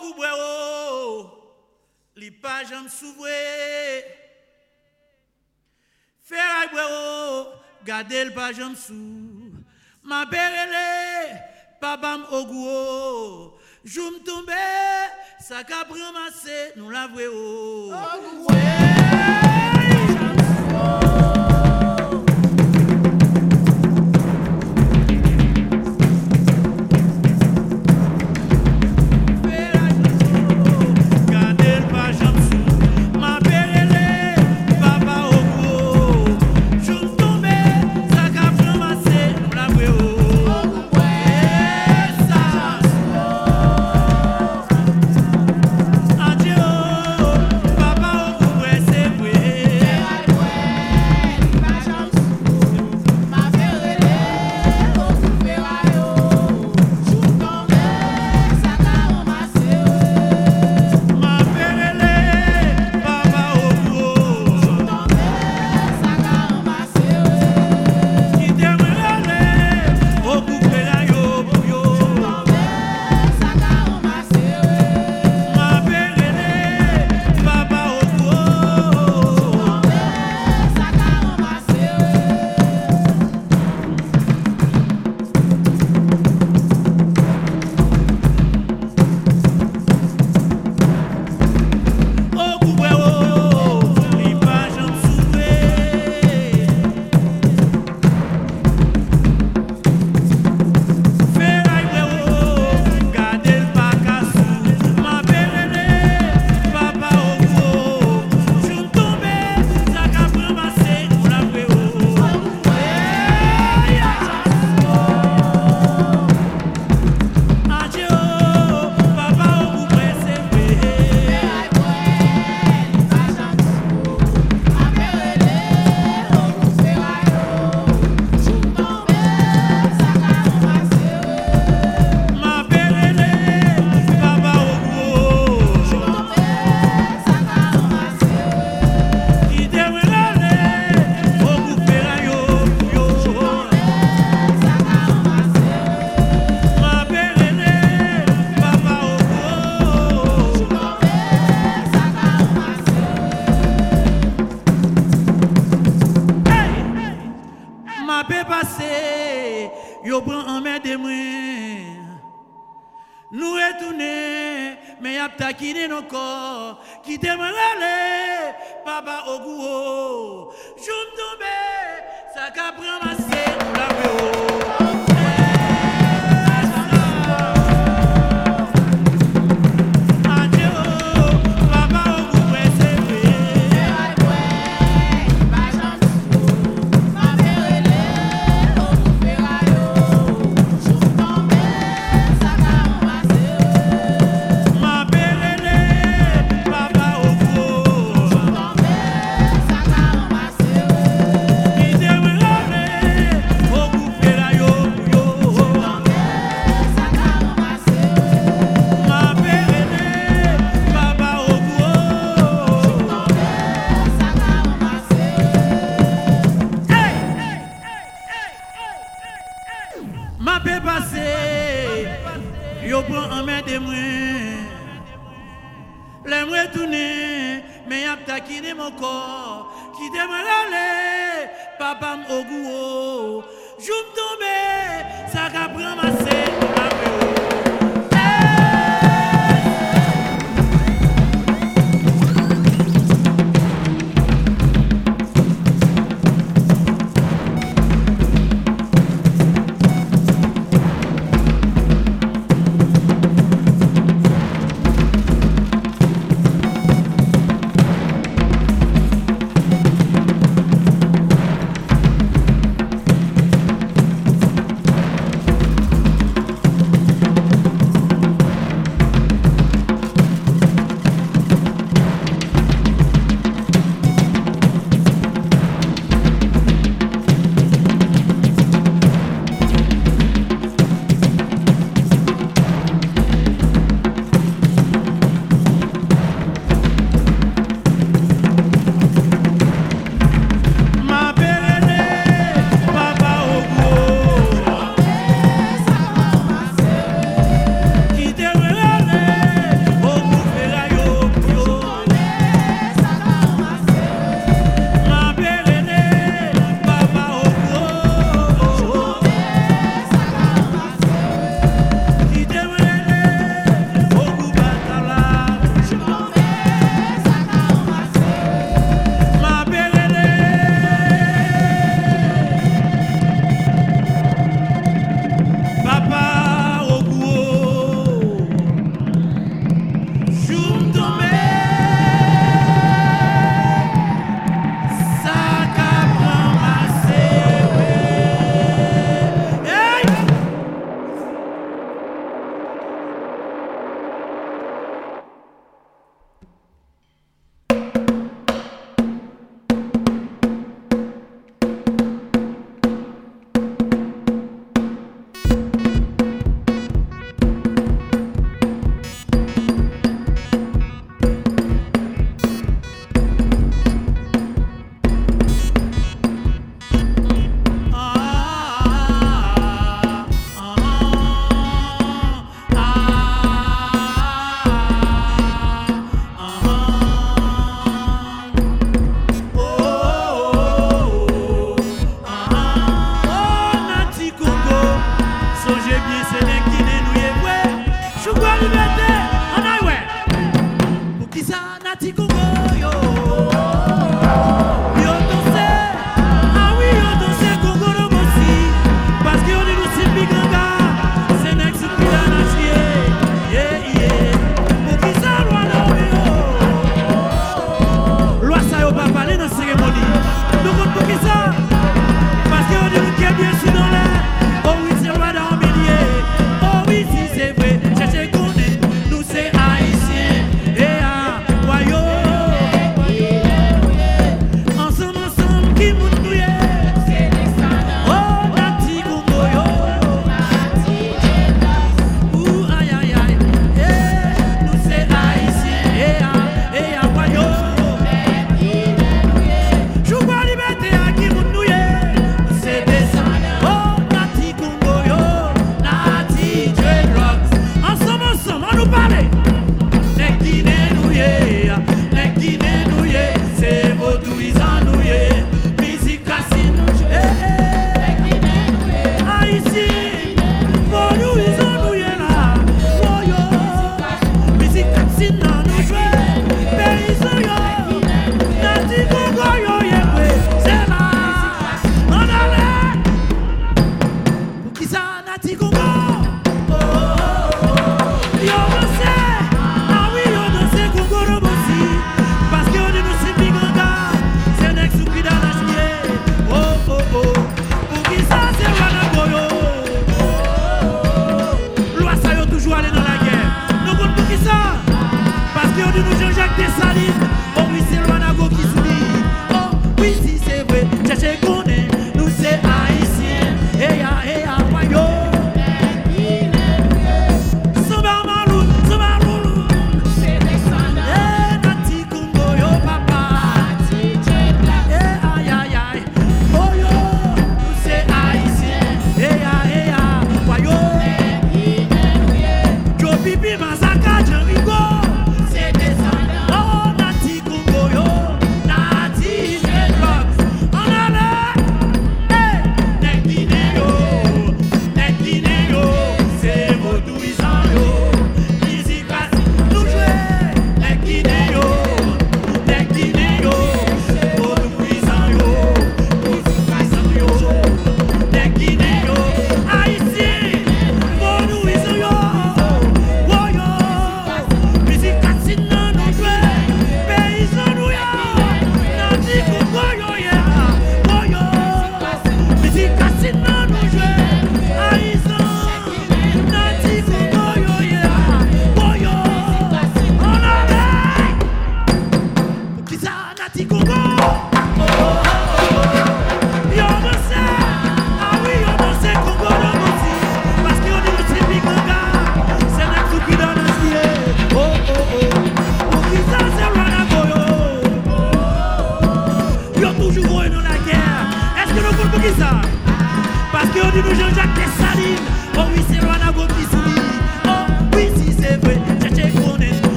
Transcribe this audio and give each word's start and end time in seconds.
koubwe 0.00 0.30
o, 0.30 1.30
li 2.16 2.30
pa 2.30 2.62
jam 2.64 2.88
souvwe. 2.88 3.36
Feray 6.28 6.68
bwe 6.72 6.84
gade 7.86 8.18
l 8.28 8.30
pa 8.36 8.52
sou. 8.76 9.52
Ma 10.02 10.24
berele, 10.24 10.88
pa 11.80 11.96
bam 11.96 12.26
ogou 12.30 12.66
o. 12.66 13.58
Joum 13.84 14.20
tombe, 14.24 14.64
sa 15.40 15.64
ka 15.64 15.84
bramase, 15.84 16.72
nou 16.76 16.90
la 16.92 17.06
vwe 17.08 17.28
o. 17.28 19.47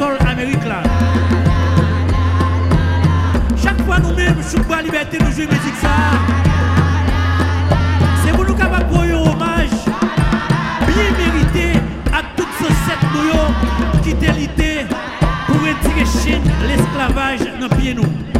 Amérique 0.00 0.64
là. 0.64 0.80
Chaque 3.60 3.80
fois 3.82 3.98
nous-mêmes, 3.98 4.36
je 4.40 4.48
suis 4.50 4.58
liberté, 4.80 5.18
nous 5.18 5.26
jouons 5.32 5.48
musique 5.50 5.74
ça. 5.80 5.88
C'est 8.24 8.30
pour 8.30 8.44
nous 8.44 8.54
capables 8.54 8.88
de 8.88 8.94
rendre 8.94 9.32
hommage 9.32 9.70
bien 10.86 11.10
mérité 11.18 11.80
à 12.12 12.22
toutes 12.36 12.46
ces 12.58 12.68
sept 12.68 12.98
nous 13.12 14.00
qui 14.04 14.14
l'idée 14.34 14.86
pour 15.46 15.56
retirer 15.56 16.40
l'esclavage 16.68 17.40
dans 17.60 17.68
pied 17.76 17.94
nous. 17.94 18.37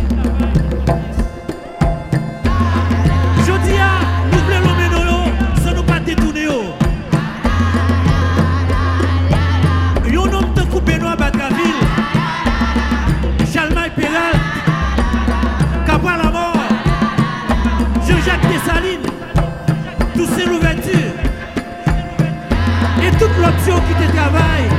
Qui 23.87 23.95
te 23.95 24.13
travaille, 24.13 24.69
qui 24.69 24.75
te 24.75 24.78